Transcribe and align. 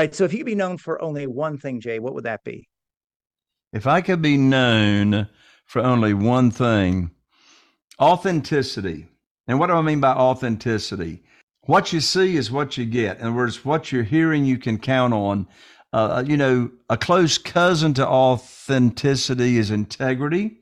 Right. 0.00 0.14
So 0.14 0.24
if 0.24 0.32
you 0.32 0.38
could 0.38 0.46
be 0.46 0.54
known 0.54 0.78
for 0.78 1.02
only 1.02 1.26
one 1.26 1.58
thing, 1.58 1.78
Jay, 1.78 1.98
what 1.98 2.14
would 2.14 2.24
that 2.24 2.42
be? 2.42 2.70
If 3.74 3.86
I 3.86 4.00
could 4.00 4.22
be 4.22 4.38
known 4.38 5.28
for 5.66 5.82
only 5.82 6.14
one 6.14 6.50
thing, 6.50 7.10
authenticity. 8.00 9.08
And 9.46 9.58
what 9.58 9.66
do 9.66 9.74
I 9.74 9.82
mean 9.82 10.00
by 10.00 10.14
authenticity? 10.14 11.22
What 11.66 11.92
you 11.92 12.00
see 12.00 12.38
is 12.38 12.50
what 12.50 12.78
you 12.78 12.86
get. 12.86 13.18
In 13.18 13.26
other 13.26 13.36
words, 13.36 13.62
what 13.62 13.92
you're 13.92 14.02
hearing, 14.02 14.46
you 14.46 14.56
can 14.56 14.78
count 14.78 15.12
on. 15.12 15.46
Uh, 15.92 16.24
you 16.26 16.38
know, 16.38 16.70
a 16.88 16.96
close 16.96 17.36
cousin 17.36 17.92
to 17.92 18.08
authenticity 18.08 19.58
is 19.58 19.70
integrity, 19.70 20.60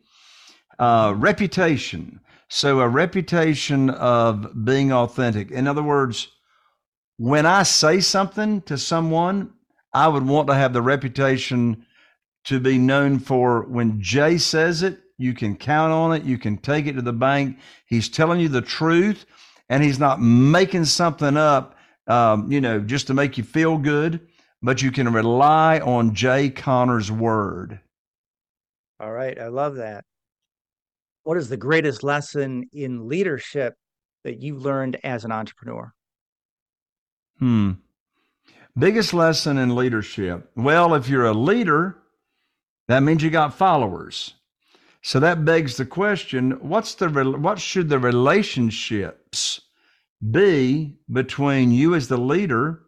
uh, 0.80 1.14
reputation. 1.16 2.18
So, 2.48 2.80
a 2.80 2.88
reputation 2.88 3.90
of 3.90 4.64
being 4.64 4.92
authentic. 4.92 5.52
In 5.52 5.68
other 5.68 5.84
words, 5.84 6.26
when 7.18 7.46
I 7.46 7.64
say 7.64 8.00
something 8.00 8.62
to 8.62 8.78
someone, 8.78 9.52
I 9.92 10.08
would 10.08 10.26
want 10.26 10.48
to 10.48 10.54
have 10.54 10.72
the 10.72 10.82
reputation 10.82 11.84
to 12.44 12.60
be 12.60 12.78
known 12.78 13.18
for 13.18 13.62
when 13.62 14.00
Jay 14.00 14.38
says 14.38 14.82
it, 14.82 15.00
you 15.18 15.34
can 15.34 15.56
count 15.56 15.92
on 15.92 16.14
it, 16.14 16.22
you 16.22 16.38
can 16.38 16.56
take 16.56 16.86
it 16.86 16.94
to 16.94 17.02
the 17.02 17.12
bank. 17.12 17.58
He's 17.86 18.08
telling 18.08 18.40
you 18.40 18.48
the 18.48 18.62
truth 18.62 19.26
and 19.68 19.82
he's 19.82 19.98
not 19.98 20.20
making 20.20 20.84
something 20.84 21.36
up, 21.36 21.76
um, 22.06 22.50
you 22.50 22.60
know, 22.60 22.80
just 22.80 23.08
to 23.08 23.14
make 23.14 23.36
you 23.36 23.42
feel 23.42 23.76
good, 23.76 24.20
but 24.62 24.80
you 24.80 24.92
can 24.92 25.12
rely 25.12 25.80
on 25.80 26.14
Jay 26.14 26.48
Conner's 26.48 27.10
word. 27.10 27.80
All 29.00 29.12
right. 29.12 29.38
I 29.38 29.48
love 29.48 29.76
that. 29.76 30.04
What 31.24 31.36
is 31.36 31.48
the 31.48 31.56
greatest 31.56 32.04
lesson 32.04 32.68
in 32.72 33.08
leadership 33.08 33.74
that 34.22 34.40
you 34.40 34.56
learned 34.56 34.98
as 35.02 35.24
an 35.24 35.32
entrepreneur? 35.32 35.92
Hmm. 37.38 37.72
Biggest 38.76 39.12
lesson 39.12 39.58
in 39.58 39.74
leadership. 39.74 40.50
Well, 40.54 40.94
if 40.94 41.08
you're 41.08 41.26
a 41.26 41.32
leader, 41.32 41.98
that 42.86 43.02
means 43.02 43.22
you 43.22 43.30
got 43.30 43.54
followers. 43.54 44.34
So 45.02 45.20
that 45.20 45.44
begs 45.44 45.76
the 45.76 45.86
question: 45.86 46.52
What's 46.60 46.94
the 46.94 47.08
what 47.08 47.58
should 47.58 47.88
the 47.88 47.98
relationships 47.98 49.60
be 50.30 50.98
between 51.10 51.72
you 51.72 51.94
as 51.94 52.08
the 52.08 52.18
leader 52.18 52.82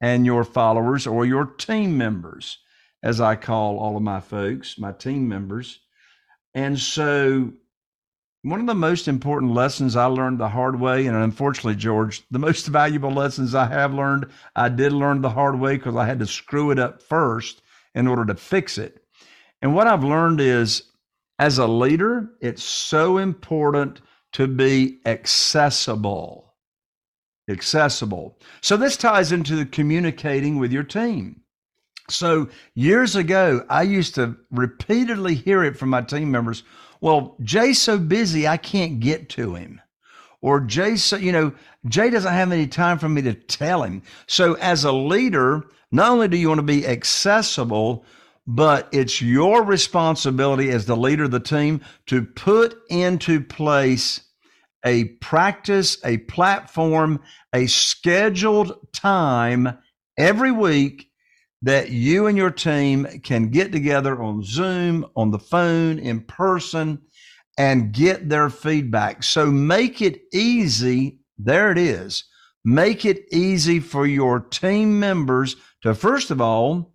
and 0.00 0.26
your 0.26 0.44
followers 0.44 1.06
or 1.06 1.26
your 1.26 1.46
team 1.46 1.98
members, 1.98 2.58
as 3.02 3.20
I 3.20 3.36
call 3.36 3.78
all 3.78 3.96
of 3.96 4.02
my 4.02 4.20
folks, 4.20 4.78
my 4.78 4.92
team 4.92 5.28
members? 5.28 5.80
And 6.54 6.78
so 6.78 7.52
one 8.42 8.60
of 8.60 8.66
the 8.66 8.74
most 8.74 9.06
important 9.06 9.52
lessons 9.52 9.94
I 9.94 10.06
learned 10.06 10.38
the 10.38 10.48
hard 10.48 10.80
way, 10.80 11.06
and 11.06 11.16
unfortunately, 11.16 11.76
George, 11.76 12.22
the 12.30 12.38
most 12.40 12.66
valuable 12.68 13.12
lessons 13.12 13.54
I 13.54 13.66
have 13.66 13.94
learned, 13.94 14.26
I 14.56 14.68
did 14.68 14.92
learn 14.92 15.20
the 15.20 15.30
hard 15.30 15.58
way 15.58 15.76
because 15.76 15.96
I 15.96 16.06
had 16.06 16.18
to 16.18 16.26
screw 16.26 16.70
it 16.70 16.78
up 16.78 17.02
first 17.02 17.62
in 17.94 18.06
order 18.06 18.24
to 18.26 18.34
fix 18.34 18.78
it. 18.78 19.04
And 19.60 19.74
what 19.74 19.86
I've 19.86 20.04
learned 20.04 20.40
is 20.40 20.82
as 21.38 21.58
a 21.58 21.66
leader, 21.66 22.30
it's 22.40 22.64
so 22.64 23.18
important 23.18 24.00
to 24.32 24.48
be 24.48 24.98
accessible. 25.06 26.54
Accessible. 27.48 28.38
So 28.60 28.76
this 28.76 28.96
ties 28.96 29.30
into 29.30 29.64
communicating 29.66 30.58
with 30.58 30.72
your 30.72 30.82
team. 30.82 31.42
So 32.10 32.48
years 32.74 33.14
ago, 33.14 33.64
I 33.68 33.82
used 33.82 34.14
to 34.16 34.36
repeatedly 34.50 35.34
hear 35.34 35.62
it 35.62 35.76
from 35.76 35.90
my 35.90 36.02
team 36.02 36.30
members 36.30 36.64
well, 37.02 37.36
Jay's 37.42 37.82
so 37.82 37.98
busy, 37.98 38.46
I 38.46 38.56
can't 38.56 39.00
get 39.00 39.28
to 39.30 39.56
him. 39.56 39.80
Or 40.40 40.60
Jay's 40.60 41.04
so, 41.04 41.16
you 41.16 41.32
know, 41.32 41.52
Jay 41.86 42.10
doesn't 42.10 42.32
have 42.32 42.52
any 42.52 42.68
time 42.68 42.98
for 42.98 43.08
me 43.08 43.20
to 43.22 43.34
tell 43.34 43.82
him. 43.82 44.02
So 44.28 44.54
as 44.54 44.84
a 44.84 44.92
leader, 44.92 45.64
not 45.90 46.12
only 46.12 46.28
do 46.28 46.36
you 46.36 46.48
want 46.48 46.60
to 46.60 46.62
be 46.62 46.86
accessible, 46.86 48.04
but 48.46 48.88
it's 48.92 49.20
your 49.20 49.64
responsibility 49.64 50.70
as 50.70 50.86
the 50.86 50.96
leader 50.96 51.24
of 51.24 51.32
the 51.32 51.40
team 51.40 51.80
to 52.06 52.22
put 52.22 52.80
into 52.88 53.40
place 53.40 54.22
a 54.84 55.04
practice, 55.20 55.98
a 56.04 56.18
platform, 56.18 57.20
a 57.52 57.66
scheduled 57.66 58.78
time 58.92 59.76
every 60.16 60.52
week 60.52 61.11
that 61.62 61.90
you 61.90 62.26
and 62.26 62.36
your 62.36 62.50
team 62.50 63.06
can 63.22 63.48
get 63.48 63.72
together 63.72 64.20
on 64.20 64.42
Zoom, 64.42 65.06
on 65.14 65.30
the 65.30 65.38
phone, 65.38 65.98
in 65.98 66.20
person, 66.20 67.00
and 67.56 67.92
get 67.92 68.28
their 68.28 68.50
feedback. 68.50 69.22
So 69.22 69.46
make 69.46 70.02
it 70.02 70.22
easy. 70.32 71.20
There 71.38 71.70
it 71.70 71.78
is. 71.78 72.24
Make 72.64 73.04
it 73.04 73.24
easy 73.32 73.80
for 73.80 74.06
your 74.06 74.40
team 74.40 74.98
members 74.98 75.56
to, 75.82 75.94
first 75.94 76.30
of 76.30 76.40
all, 76.40 76.94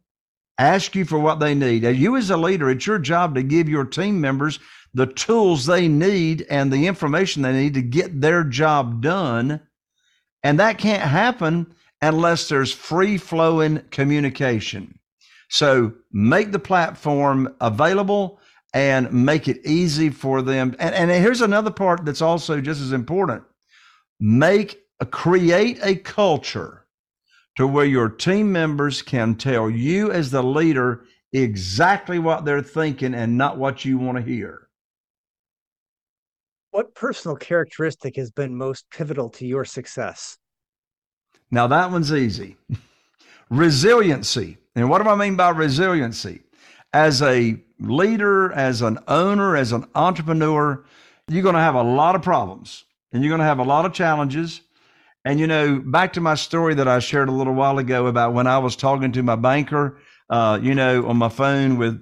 ask 0.57 0.95
you 0.95 1.05
for 1.05 1.19
what 1.19 1.39
they 1.39 1.53
need. 1.53 1.85
As 1.85 1.97
you, 1.97 2.17
as 2.17 2.29
a 2.29 2.37
leader, 2.37 2.69
it's 2.69 2.87
your 2.87 2.99
job 2.99 3.35
to 3.35 3.43
give 3.43 3.69
your 3.69 3.85
team 3.85 4.19
members 4.19 4.59
the 4.93 5.05
tools 5.05 5.65
they 5.65 5.87
need 5.87 6.45
and 6.49 6.71
the 6.71 6.87
information 6.87 7.41
they 7.41 7.53
need 7.53 7.73
to 7.75 7.81
get 7.81 8.19
their 8.19 8.43
job 8.43 9.01
done. 9.01 9.61
And 10.43 10.59
that 10.59 10.77
can't 10.77 11.03
happen 11.03 11.73
unless 12.01 12.47
there's 12.49 12.71
free 12.71 13.17
flowing 13.17 13.79
communication. 13.91 14.99
So 15.49 15.93
make 16.11 16.51
the 16.51 16.59
platform 16.59 17.55
available 17.61 18.39
and 18.73 19.11
make 19.11 19.47
it 19.47 19.65
easy 19.65 20.09
for 20.09 20.41
them. 20.41 20.75
And, 20.79 20.93
and 20.93 21.09
here's 21.09 21.41
another 21.41 21.71
part 21.71 22.05
that's 22.05 22.21
also 22.21 22.61
just 22.61 22.81
as 22.81 22.91
important. 22.91 23.43
Make 24.19 24.81
a, 24.99 25.05
create 25.05 25.79
a 25.81 25.95
culture 25.95 26.85
to 27.55 27.65
where 27.65 27.85
your 27.85 28.09
team 28.09 28.51
members 28.51 29.01
can 29.01 29.35
tell 29.35 29.69
you 29.69 30.11
as 30.11 30.29
the 30.29 30.43
leader 30.43 31.05
exactly 31.33 32.19
what 32.19 32.45
they're 32.45 32.61
thinking 32.61 33.13
and 33.13 33.37
not 33.37 33.57
what 33.57 33.83
you 33.83 33.97
want 33.97 34.17
to 34.17 34.23
hear. 34.23 34.67
What 36.71 36.93
personal 36.93 37.35
characteristic 37.35 38.15
has 38.17 38.29
been 38.29 38.55
most 38.55 38.85
pivotal 38.91 39.29
to 39.31 39.47
your 39.47 39.65
success? 39.65 40.37
Now, 41.51 41.67
that 41.67 41.91
one's 41.91 42.13
easy. 42.13 42.57
resiliency. 43.49 44.57
And 44.75 44.89
what 44.89 45.01
do 45.01 45.09
I 45.09 45.15
mean 45.15 45.35
by 45.35 45.49
resiliency? 45.49 46.41
As 46.93 47.21
a 47.21 47.59
leader, 47.79 48.51
as 48.53 48.81
an 48.81 48.99
owner, 49.07 49.55
as 49.55 49.71
an 49.71 49.85
entrepreneur, 49.95 50.83
you're 51.27 51.43
going 51.43 51.55
to 51.55 51.61
have 51.61 51.75
a 51.75 51.83
lot 51.83 52.15
of 52.15 52.21
problems 52.21 52.85
and 53.11 53.23
you're 53.23 53.29
going 53.29 53.39
to 53.39 53.45
have 53.45 53.59
a 53.59 53.63
lot 53.63 53.85
of 53.85 53.93
challenges. 53.93 54.61
And, 55.25 55.39
you 55.39 55.47
know, 55.47 55.79
back 55.79 56.13
to 56.13 56.21
my 56.21 56.35
story 56.35 56.73
that 56.75 56.87
I 56.87 56.99
shared 56.99 57.27
a 57.29 57.33
little 57.33 57.53
while 57.53 57.79
ago 57.79 58.07
about 58.07 58.33
when 58.33 58.47
I 58.47 58.57
was 58.59 58.75
talking 58.75 59.11
to 59.13 59.23
my 59.23 59.35
banker, 59.35 59.97
uh, 60.29 60.59
you 60.61 60.73
know, 60.73 61.07
on 61.07 61.17
my 61.17 61.29
phone 61.29 61.77
with 61.77 62.01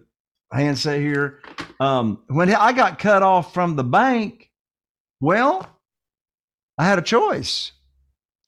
handset 0.52 1.00
here. 1.00 1.42
Um, 1.80 2.22
when 2.28 2.54
I 2.54 2.72
got 2.74 3.00
cut 3.00 3.24
off 3.24 3.54
from 3.54 3.76
the 3.76 3.84
bank, 3.84 4.52
well, 5.20 5.68
I 6.78 6.86
had 6.86 7.00
a 7.00 7.02
choice. 7.02 7.72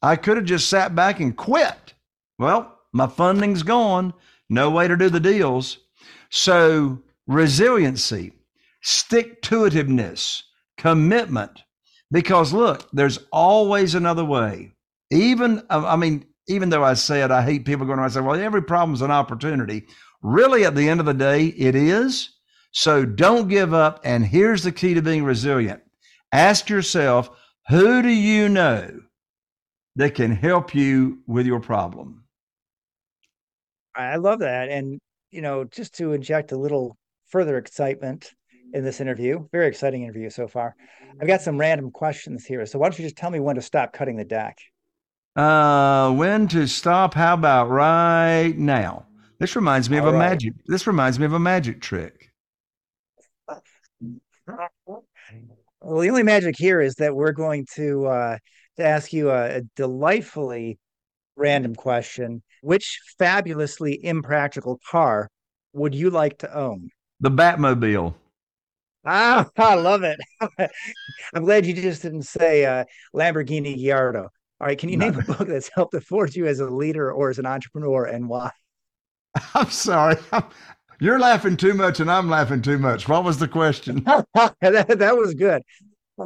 I 0.02 0.16
could 0.16 0.38
have 0.38 0.46
just 0.46 0.70
sat 0.70 0.96
back 0.96 1.20
and 1.20 1.36
quit. 1.36 1.94
Well, 2.38 2.80
my 2.94 3.08
funding's 3.08 3.64
gone. 3.64 4.14
No 4.50 4.70
way 4.70 4.88
to 4.88 4.96
do 4.96 5.10
the 5.10 5.20
deals. 5.20 5.80
So, 6.30 7.02
resiliency, 7.26 8.34
stick 8.82 9.42
to 9.44 9.62
itiveness, 9.62 10.44
commitment. 10.78 11.64
Because 12.12 12.54
look, 12.54 12.88
there's 12.94 13.20
always 13.32 13.96
another 13.96 14.24
way. 14.24 14.72
Even, 15.12 15.64
I 15.70 15.96
mean, 15.96 16.26
even 16.48 16.70
though 16.70 16.84
I 16.84 16.94
said 16.94 17.32
I 17.32 17.42
hate 17.42 17.66
people 17.66 17.86
going 17.86 18.00
around 18.00 18.06
and 18.06 18.14
say, 18.14 18.22
well, 18.22 18.40
every 18.40 18.64
problem's 18.64 19.02
an 19.02 19.12
opportunity. 19.12 19.86
Really, 20.22 20.66
at 20.66 20.76
the 20.76 20.88
end 20.88 21.00
of 21.00 21.06
the 21.06 21.14
day, 21.14 21.48
it 21.48 21.76
is. 21.76 22.30
So 22.72 23.06
don't 23.06 23.50
give 23.50 23.74
up. 23.74 24.00
And 24.04 24.26
here's 24.26 24.64
the 24.64 24.72
key 24.72 24.94
to 24.94 25.02
being 25.02 25.24
resilient 25.24 25.82
ask 26.32 26.70
yourself, 26.70 27.30
who 27.70 28.02
do 28.02 28.10
you 28.10 28.50
know 28.50 29.02
that 29.98 30.16
can 30.16 30.32
help 30.32 30.74
you 30.74 31.20
with 31.28 31.46
your 31.46 31.60
problem. 31.60 32.24
I 33.96 34.18
love 34.18 34.40
that. 34.40 34.70
And, 34.70 35.00
you 35.32 35.42
know, 35.42 35.64
just 35.66 35.96
to 35.96 36.14
inject 36.14 36.52
a 36.52 36.58
little 36.58 36.98
further 37.30 37.58
excitement 37.58 38.32
in 38.74 38.84
this 38.84 39.02
interview, 39.02 39.48
very 39.52 39.68
exciting 39.68 40.04
interview 40.04 40.30
so 40.30 40.48
far. 40.48 40.76
I've 41.20 41.28
got 41.28 41.42
some 41.42 41.58
random 41.58 41.90
questions 41.92 42.46
here. 42.46 42.66
So 42.68 42.78
why 42.78 42.88
don't 42.88 43.00
you 43.00 43.06
just 43.06 43.18
tell 43.18 43.32
me 43.32 43.40
when 43.40 43.56
to 43.56 43.62
stop 43.62 43.92
cutting 43.92 44.18
the 44.18 44.24
deck? 44.24 44.60
Uh, 45.36 46.12
when 46.14 46.48
to 46.50 46.68
stop? 46.68 47.16
How 47.16 47.34
about 47.34 47.70
right 47.70 48.54
now? 48.56 49.08
This 49.40 49.56
reminds 49.56 49.90
me 49.90 49.98
All 49.98 50.08
of 50.08 50.14
a 50.14 50.18
right. 50.18 50.30
magic. 50.30 50.54
This 50.68 50.86
reminds 50.86 51.20
me 51.20 51.26
of 51.26 51.34
a 51.34 51.40
magic 51.40 51.82
trick. 51.82 52.32
Well, 54.86 55.04
the 56.02 56.10
only 56.10 56.24
magic 56.24 56.56
here 56.58 56.82
is 56.82 56.96
that 56.96 57.16
we're 57.16 57.34
going 57.34 57.66
to 57.76 58.08
uh, 58.08 58.38
to 58.78 58.84
ask 58.84 59.14
you 59.14 59.30
a, 59.30 59.58
a 59.58 59.62
delightfully 59.76 60.80
random 61.36 61.76
question. 61.76 62.44
Which 62.62 63.00
fabulously 63.20 64.04
impractical 64.04 64.80
car 64.90 65.30
would 65.74 65.94
you 65.94 66.10
like 66.10 66.40
to 66.40 66.58
own? 66.58 66.90
The 67.20 67.30
Batmobile. 67.30 68.16
Ah, 69.06 69.48
I 69.58 69.76
love 69.76 70.04
it. 70.04 70.20
I'm 71.34 71.44
glad 71.44 71.66
you 71.66 71.74
just 71.74 72.02
didn't 72.02 72.24
say 72.24 72.66
uh, 72.66 72.86
Lamborghini 73.16 73.78
Gallardo. 73.78 74.30
All 74.60 74.68
right, 74.68 74.78
can 74.78 74.90
you 74.90 74.98
name 74.98 75.18
a 75.20 75.22
book 75.22 75.48
that's 75.48 75.70
helped 75.74 75.94
afford 75.94 76.36
you 76.36 76.48
as 76.48 76.60
a 76.60 76.66
leader 76.66 77.12
or 77.12 77.30
as 77.30 77.38
an 77.38 77.46
entrepreneur 77.46 78.06
and 78.06 78.28
why? 78.28 78.50
I'm 79.54 79.70
sorry. 79.70 80.18
You're 81.00 81.20
laughing 81.20 81.58
too 81.58 81.74
much 81.74 82.00
and 82.00 82.10
I'm 82.10 82.30
laughing 82.30 82.62
too 82.62 82.80
much. 82.80 83.08
What 83.08 83.24
was 83.24 83.38
the 83.38 83.48
question? 83.48 84.04
that, 84.34 84.56
that 84.62 85.18
was 85.18 85.34
good. 85.34 85.62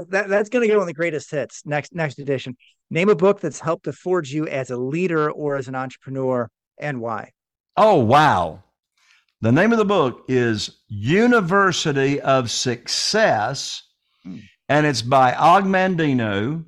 That, 0.09 0.29
that's 0.29 0.49
going 0.49 0.67
to 0.67 0.73
go 0.73 0.79
on 0.79 0.87
the 0.87 0.93
greatest 0.93 1.29
hits 1.31 1.65
next 1.65 1.93
next 1.93 2.19
edition. 2.19 2.55
Name 2.89 3.09
a 3.09 3.15
book 3.15 3.41
that's 3.41 3.59
helped 3.59 3.85
to 3.85 3.93
forge 3.93 4.31
you 4.31 4.47
as 4.47 4.69
a 4.69 4.77
leader 4.77 5.29
or 5.29 5.57
as 5.57 5.67
an 5.67 5.75
entrepreneur 5.75 6.49
and 6.77 7.01
why. 7.01 7.31
Oh, 7.75 7.99
wow. 7.99 8.63
The 9.41 9.51
name 9.51 9.71
of 9.71 9.77
the 9.77 9.85
book 9.85 10.25
is 10.27 10.81
University 10.87 12.21
of 12.21 12.51
Success, 12.51 13.81
hmm. 14.23 14.37
and 14.69 14.85
it's 14.85 15.01
by 15.01 15.33
Og 15.33 15.63
Mandino. 15.63 16.63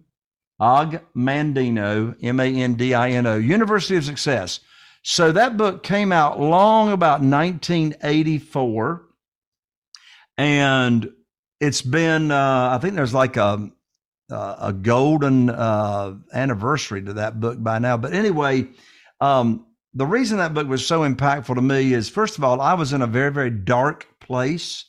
Og 0.59 0.99
Mandino, 1.15 2.15
M 2.21 2.39
A 2.39 2.45
N 2.45 2.75
D 2.75 2.93
I 2.93 3.09
N 3.11 3.27
O, 3.27 3.35
University 3.35 3.97
of 3.97 4.05
Success. 4.05 4.59
So 5.03 5.33
that 5.33 5.57
book 5.57 5.83
came 5.83 6.11
out 6.11 6.39
long 6.39 6.91
about 6.91 7.21
1984. 7.21 9.03
And 10.37 11.11
it's 11.59 11.81
been, 11.81 12.31
uh, 12.31 12.69
I 12.71 12.79
think 12.79 12.95
there's 12.95 13.13
like 13.13 13.37
a, 13.37 13.69
a 14.29 14.73
golden 14.73 15.49
uh, 15.49 16.15
anniversary 16.33 17.03
to 17.03 17.13
that 17.13 17.39
book 17.39 17.61
by 17.61 17.79
now. 17.79 17.97
But 17.97 18.13
anyway, 18.13 18.69
um, 19.19 19.67
the 19.93 20.07
reason 20.07 20.37
that 20.37 20.53
book 20.53 20.67
was 20.67 20.85
so 20.87 21.01
impactful 21.01 21.53
to 21.53 21.61
me 21.61 21.93
is 21.93 22.09
first 22.09 22.37
of 22.37 22.43
all, 22.43 22.61
I 22.61 22.73
was 22.73 22.93
in 22.93 23.01
a 23.01 23.07
very, 23.07 23.31
very 23.31 23.51
dark 23.51 24.07
place 24.19 24.85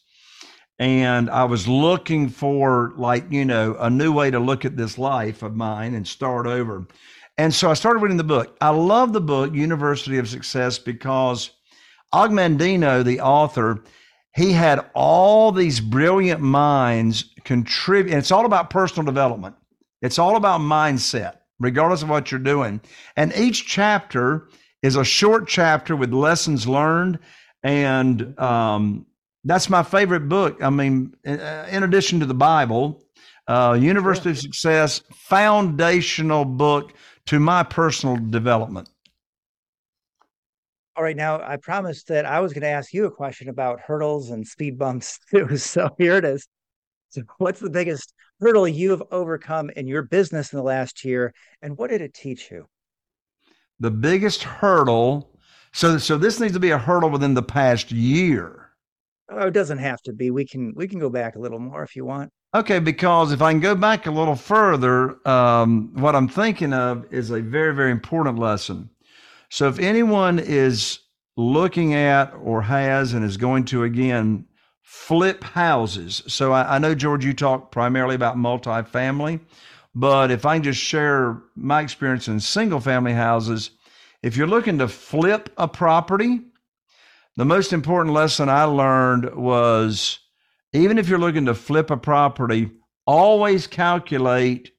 and 0.78 1.28
I 1.28 1.44
was 1.44 1.68
looking 1.68 2.28
for 2.28 2.92
like, 2.96 3.30
you 3.30 3.44
know, 3.44 3.76
a 3.78 3.90
new 3.90 4.12
way 4.12 4.30
to 4.30 4.38
look 4.38 4.64
at 4.64 4.76
this 4.76 4.96
life 4.96 5.42
of 5.42 5.54
mine 5.54 5.94
and 5.94 6.06
start 6.06 6.46
over. 6.46 6.86
And 7.36 7.52
so 7.52 7.70
I 7.70 7.74
started 7.74 8.00
reading 8.00 8.16
the 8.16 8.24
book. 8.24 8.56
I 8.60 8.70
love 8.70 9.12
the 9.12 9.20
book, 9.20 9.52
University 9.54 10.18
of 10.18 10.28
Success, 10.28 10.78
because 10.78 11.50
Og 12.12 12.30
Mandino, 12.30 13.02
the 13.04 13.20
author, 13.20 13.82
he 14.34 14.52
had 14.52 14.84
all 14.94 15.50
these 15.50 15.80
brilliant 15.80 16.40
minds 16.40 17.24
contribute. 17.44 18.12
And 18.12 18.18
it's 18.18 18.30
all 18.30 18.46
about 18.46 18.70
personal 18.70 19.04
development. 19.04 19.56
It's 20.00 20.18
all 20.18 20.36
about 20.36 20.60
mindset, 20.60 21.38
regardless 21.58 22.02
of 22.02 22.08
what 22.08 22.30
you're 22.30 22.38
doing. 22.40 22.80
And 23.16 23.34
each 23.36 23.66
chapter 23.66 24.48
is 24.82 24.96
a 24.96 25.04
short 25.04 25.48
chapter 25.48 25.96
with 25.96 26.12
lessons 26.12 26.68
learned. 26.68 27.18
And 27.64 28.38
um, 28.38 29.06
that's 29.44 29.68
my 29.68 29.82
favorite 29.82 30.28
book. 30.28 30.62
I 30.62 30.70
mean, 30.70 31.14
in 31.24 31.82
addition 31.82 32.20
to 32.20 32.26
the 32.26 32.34
Bible, 32.34 33.02
uh, 33.48 33.76
University 33.80 34.30
of 34.30 34.38
Success, 34.38 35.02
foundational 35.12 36.44
book 36.44 36.92
to 37.26 37.40
my 37.40 37.62
personal 37.62 38.16
development. 38.16 38.88
All 40.96 41.02
right, 41.02 41.16
now 41.16 41.40
I 41.42 41.56
promised 41.56 42.06
that 42.08 42.24
I 42.24 42.40
was 42.40 42.52
going 42.52 42.62
to 42.62 42.68
ask 42.68 42.94
you 42.94 43.06
a 43.06 43.10
question 43.10 43.48
about 43.48 43.80
hurdles 43.80 44.30
and 44.30 44.46
speed 44.46 44.78
bumps 44.78 45.18
too. 45.30 45.56
So 45.56 45.90
here 45.98 46.16
it 46.16 46.24
is. 46.24 46.46
So, 47.10 47.22
what's 47.38 47.60
the 47.60 47.70
biggest 47.70 48.12
hurdle 48.40 48.66
you've 48.68 49.02
overcome 49.10 49.70
in 49.70 49.86
your 49.86 50.02
business 50.02 50.52
in 50.52 50.56
the 50.56 50.62
last 50.64 51.04
year, 51.04 51.32
and 51.62 51.76
what 51.78 51.90
did 51.90 52.00
it 52.00 52.14
teach 52.14 52.50
you? 52.50 52.66
The 53.80 53.90
biggest 53.90 54.42
hurdle. 54.42 55.30
So, 55.72 55.98
so 55.98 56.16
this 56.16 56.38
needs 56.38 56.52
to 56.52 56.60
be 56.60 56.70
a 56.70 56.78
hurdle 56.78 57.10
within 57.10 57.34
the 57.34 57.42
past 57.42 57.90
year. 57.90 58.70
Oh, 59.28 59.46
it 59.46 59.52
doesn't 59.52 59.78
have 59.78 60.00
to 60.02 60.12
be. 60.12 60.30
We 60.30 60.46
can 60.46 60.74
we 60.74 60.86
can 60.86 60.98
go 60.98 61.08
back 61.08 61.34
a 61.34 61.40
little 61.40 61.58
more 61.58 61.82
if 61.82 61.96
you 61.96 62.04
want. 62.04 62.30
Okay, 62.54 62.78
because 62.78 63.32
if 63.32 63.42
I 63.42 63.50
can 63.50 63.58
go 63.58 63.74
back 63.74 64.06
a 64.06 64.12
little 64.12 64.36
further, 64.36 65.18
um, 65.26 65.90
what 65.94 66.14
I'm 66.14 66.28
thinking 66.28 66.72
of 66.72 67.04
is 67.12 67.30
a 67.30 67.40
very, 67.40 67.74
very 67.74 67.90
important 67.90 68.38
lesson. 68.38 68.90
So 69.50 69.66
if 69.68 69.80
anyone 69.80 70.38
is 70.38 71.00
looking 71.36 71.94
at 71.94 72.32
or 72.40 72.62
has 72.62 73.12
and 73.12 73.24
is 73.24 73.36
going 73.36 73.64
to 73.66 73.82
again 73.82 74.46
flip 74.82 75.42
houses, 75.42 76.22
so 76.28 76.52
I, 76.52 76.76
I 76.76 76.78
know 76.78 76.94
George, 76.94 77.24
you 77.24 77.34
talk 77.34 77.72
primarily 77.72 78.14
about 78.14 78.36
multifamily, 78.36 79.40
but 79.92 80.30
if 80.30 80.46
I 80.46 80.54
can 80.54 80.62
just 80.62 80.80
share 80.80 81.42
my 81.56 81.80
experience 81.80 82.28
in 82.28 82.38
single 82.38 82.78
family 82.78 83.14
houses, 83.14 83.70
if 84.22 84.36
you're 84.36 84.46
looking 84.46 84.78
to 84.78 84.86
flip 84.86 85.50
a 85.58 85.66
property, 85.66 86.40
the 87.36 87.44
most 87.44 87.72
important 87.72 88.14
lesson 88.14 88.48
I 88.48 88.62
learned 88.62 89.34
was 89.34 90.20
even 90.74 90.98
if 90.98 91.08
you're 91.08 91.18
looking 91.18 91.46
to 91.46 91.54
flip 91.54 91.90
a 91.90 91.96
property, 91.96 92.70
always 93.06 93.66
calculate 93.66 94.72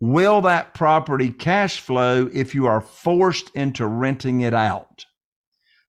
will 0.00 0.42
that 0.42 0.74
property 0.74 1.30
cash 1.30 1.80
flow 1.80 2.28
if 2.32 2.54
you 2.54 2.66
are 2.66 2.80
forced 2.80 3.50
into 3.54 3.86
renting 3.86 4.42
it 4.42 4.54
out. 4.54 5.04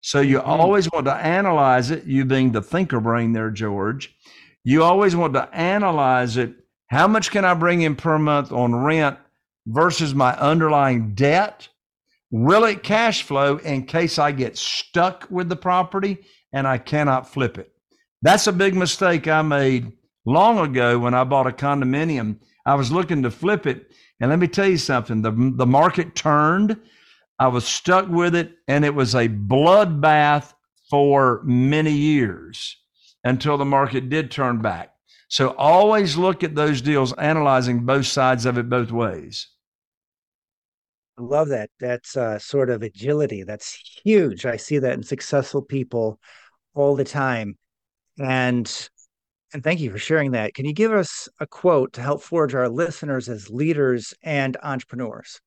So 0.02 0.20
you 0.20 0.40
mm-hmm. 0.40 0.50
always 0.50 0.90
want 0.92 1.06
to 1.06 1.14
analyze 1.14 1.92
it, 1.92 2.06
you 2.06 2.26
being 2.26 2.52
the 2.52 2.62
thinker 2.62 3.00
brain 3.00 3.34
there, 3.34 3.52
George. 3.52 4.16
You 4.64 4.84
always 4.84 5.16
want 5.16 5.34
to 5.34 5.54
analyze 5.54 6.38
it. 6.38 6.56
How 6.88 7.08
much 7.08 7.30
can 7.32 7.46
I 7.46 7.54
bring 7.54 7.82
in 7.82 7.96
per 7.96 8.18
month 8.18 8.52
on 8.52 8.74
rent 8.74 9.18
versus 9.68 10.16
my 10.16 10.36
underlying 10.38 11.14
debt? 11.14 11.68
Will 12.32 12.64
it 12.64 12.84
cash 12.84 13.24
flow 13.24 13.58
in 13.58 13.86
case 13.86 14.18
I 14.18 14.32
get 14.32 14.58
stuck 14.58 15.28
with 15.30 15.50
the 15.50 15.56
property 15.56 16.26
and 16.52 16.68
I 16.68 16.78
cannot 16.78 17.30
flip 17.30 17.58
it? 17.58 17.75
That's 18.22 18.48
a 18.48 18.54
big 18.54 18.76
mistake 18.76 19.28
I 19.28 19.42
made 19.42 19.92
long 20.26 20.60
ago 20.60 21.00
when 21.00 21.14
I 21.14 21.24
bought 21.24 21.48
a 21.48 21.52
condominium. 21.52 22.40
I 22.66 22.76
was 22.76 22.92
looking 22.92 23.24
to 23.24 23.32
flip 23.32 23.68
it. 23.68 23.92
And 24.20 24.30
let 24.30 24.40
me 24.40 24.48
tell 24.48 24.68
you 24.68 24.78
something 24.78 25.22
the, 25.22 25.32
the 25.32 25.66
market 25.66 26.16
turned. 26.16 26.80
I 27.38 27.48
was 27.48 27.66
stuck 27.66 28.08
with 28.08 28.34
it, 28.34 28.54
and 28.68 28.86
it 28.86 28.96
was 28.96 29.14
a 29.14 29.28
bloodbath 29.28 30.54
for 30.90 31.42
many 31.44 31.92
years 31.92 32.78
until 33.24 33.58
the 33.58 33.66
market 33.66 34.10
did 34.10 34.32
turn 34.32 34.62
back. 34.62 34.94
So 35.28 35.50
always 35.58 36.16
look 36.16 36.44
at 36.44 36.56
those 36.56 36.82
deals, 36.82 37.12
analyzing 37.14 37.86
both 37.86 38.06
sides 38.06 38.46
of 38.46 38.58
it 38.58 38.70
both 38.70 38.92
ways. 38.92 39.50
I 41.18 41.24
love 41.24 41.50
that. 41.50 41.72
That's 41.80 42.16
uh, 42.16 42.40
sort 42.40 42.70
of 42.70 42.84
agility. 42.84 43.44
That's 43.44 43.74
huge. 44.04 44.46
I 44.46 44.58
see 44.58 44.80
that 44.80 44.94
in 44.94 45.04
successful 45.04 45.62
people 45.62 46.20
all 46.74 46.96
the 46.96 47.04
time. 47.04 47.58
And 48.20 48.90
and 49.54 49.64
thank 49.64 49.80
you 49.80 49.90
for 49.90 49.98
sharing 49.98 50.32
that. 50.32 50.54
Can 50.54 50.66
you 50.66 50.74
give 50.74 50.92
us 50.92 51.30
a 51.40 51.48
quote 51.48 51.94
to 51.94 52.02
help 52.02 52.22
forge 52.22 52.54
our 52.54 52.68
listeners 52.68 53.30
as 53.30 53.50
leaders 53.50 54.14
and 54.22 54.58
entrepreneurs? 54.64 55.40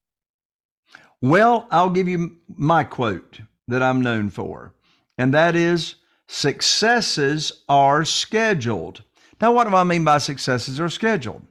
Well, 1.21 1.67
I'll 1.71 1.91
give 1.91 2.09
you 2.09 2.37
my 2.49 2.85
quote 2.85 3.41
that 3.67 3.83
I'm 3.83 4.01
known 4.01 4.31
for, 4.31 4.73
and 5.19 5.35
that 5.35 5.57
is 5.57 5.97
successes 6.29 7.65
are 7.69 8.05
scheduled. 8.05 9.03
Now, 9.41 9.53
what 9.53 9.69
do 9.69 9.75
I 9.75 9.85
mean 9.85 10.05
by 10.05 10.19
successes 10.19 10.81
are 10.81 10.89
scheduled? 10.89 11.43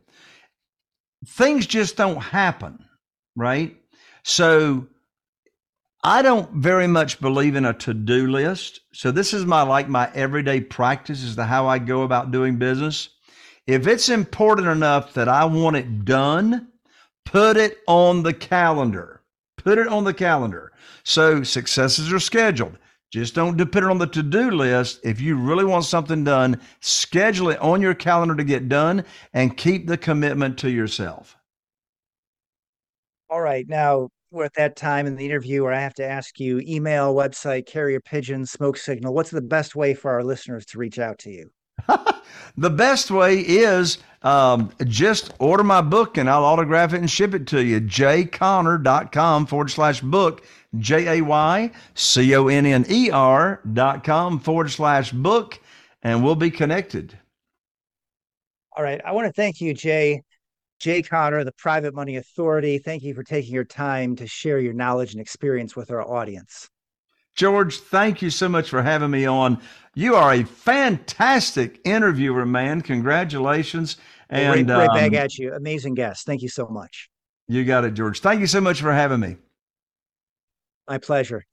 Things 1.25 1.67
just 1.67 1.97
don't 1.97 2.21
happen, 2.21 2.83
right? 3.35 3.75
So 4.23 4.87
I 6.07 6.21
don't 6.21 6.49
very 6.53 6.87
much 6.87 7.19
believe 7.19 7.57
in 7.57 7.65
a 7.65 7.73
to-do 7.73 8.27
list. 8.27 8.79
So 8.93 9.11
this 9.11 9.33
is 9.33 9.45
my 9.45 9.63
like 9.63 9.89
my 9.89 10.09
everyday 10.15 10.61
practice 10.61 11.21
is 11.21 11.35
the 11.35 11.43
how 11.43 11.67
I 11.67 11.79
go 11.79 12.03
about 12.03 12.31
doing 12.31 12.55
business. 12.55 13.09
If 13.65 13.87
it's 13.87 14.07
important 14.07 14.69
enough 14.69 15.13
that 15.15 15.27
I 15.27 15.43
want 15.43 15.75
it 15.75 16.05
done, 16.05 16.69
put 17.25 17.57
it 17.57 17.79
on 17.89 18.23
the 18.23 18.33
calendar. 18.33 19.21
Put 19.57 19.79
it 19.79 19.89
on 19.89 20.05
the 20.05 20.13
calendar. 20.13 20.71
So 21.03 21.43
successes 21.43 22.13
are 22.13 22.19
scheduled. 22.19 22.77
Just 23.11 23.35
don't 23.35 23.57
depend 23.57 23.87
on 23.87 23.97
the 23.97 24.07
to-do 24.07 24.51
list. 24.51 25.01
If 25.03 25.19
you 25.19 25.35
really 25.35 25.65
want 25.65 25.83
something 25.83 26.23
done, 26.23 26.61
schedule 26.79 27.49
it 27.49 27.59
on 27.59 27.81
your 27.81 27.93
calendar 27.93 28.35
to 28.37 28.45
get 28.45 28.69
done 28.69 29.03
and 29.33 29.57
keep 29.57 29.87
the 29.87 29.97
commitment 29.97 30.57
to 30.59 30.71
yourself. 30.71 31.35
All 33.29 33.41
right. 33.41 33.67
Now, 33.67 34.07
we're 34.31 34.45
at 34.45 34.53
that 34.55 34.75
time 34.75 35.07
in 35.07 35.15
the 35.15 35.25
interview 35.25 35.63
where 35.63 35.73
I 35.73 35.79
have 35.79 35.93
to 35.95 36.05
ask 36.05 36.39
you 36.39 36.59
email, 36.59 37.15
website, 37.15 37.65
carrier 37.65 37.99
pigeon, 37.99 38.45
smoke 38.45 38.77
signal. 38.77 39.13
What's 39.13 39.31
the 39.31 39.41
best 39.41 39.75
way 39.75 39.93
for 39.93 40.11
our 40.11 40.23
listeners 40.23 40.65
to 40.67 40.77
reach 40.77 40.99
out 40.99 41.17
to 41.19 41.31
you? 41.31 41.49
the 42.57 42.69
best 42.69 43.11
way 43.11 43.39
is 43.39 43.99
um, 44.23 44.71
just 44.85 45.33
order 45.39 45.63
my 45.63 45.81
book 45.81 46.17
and 46.17 46.29
I'll 46.29 46.43
autograph 46.43 46.93
it 46.93 46.99
and 46.99 47.09
ship 47.09 47.33
it 47.33 47.47
to 47.47 47.63
you. 47.63 47.79
jayconner.com 47.79 49.45
forward 49.45 49.71
slash 49.71 50.01
book, 50.01 50.43
J 50.77 51.19
A 51.19 51.21
Y 51.21 51.71
C 51.93 52.35
O 52.35 52.47
N 52.47 52.65
N 52.65 52.85
E 52.89 53.09
R 53.11 53.61
dot 53.73 54.03
com 54.03 54.39
forward 54.39 54.71
slash 54.71 55.11
book, 55.11 55.59
and 56.03 56.23
we'll 56.23 56.35
be 56.35 56.51
connected. 56.51 57.17
All 58.75 58.83
right. 58.83 59.01
I 59.05 59.11
want 59.11 59.27
to 59.27 59.33
thank 59.33 59.61
you, 59.61 59.73
Jay. 59.73 60.21
Jay 60.79 61.01
Conner, 61.01 61.43
the 61.43 61.51
Private 61.53 61.93
Money 61.93 62.17
Authority, 62.17 62.77
thank 62.77 63.03
you 63.03 63.13
for 63.13 63.23
taking 63.23 63.53
your 63.53 63.65
time 63.65 64.15
to 64.17 64.27
share 64.27 64.59
your 64.59 64.73
knowledge 64.73 65.13
and 65.13 65.21
experience 65.21 65.75
with 65.75 65.89
our 65.89 66.07
audience. 66.07 66.69
George, 67.35 67.77
thank 67.77 68.21
you 68.21 68.29
so 68.29 68.49
much 68.49 68.69
for 68.69 68.81
having 68.81 69.11
me 69.11 69.25
on. 69.25 69.59
You 69.93 70.15
are 70.15 70.33
a 70.33 70.43
fantastic 70.43 71.79
interviewer, 71.83 72.45
man. 72.45 72.81
Congratulations. 72.81 73.97
And 74.29 74.67
right, 74.67 74.77
right 74.77 74.89
um, 74.89 74.95
back 74.95 75.13
at 75.13 75.37
you. 75.37 75.53
Amazing 75.53 75.93
guest. 75.93 76.25
Thank 76.25 76.41
you 76.41 76.49
so 76.49 76.67
much. 76.67 77.09
You 77.47 77.63
got 77.63 77.85
it, 77.85 77.93
George. 77.93 78.19
Thank 78.19 78.41
you 78.41 78.47
so 78.47 78.59
much 78.59 78.81
for 78.81 78.91
having 78.91 79.19
me. 79.19 79.37
My 80.87 80.97
pleasure. 80.97 81.43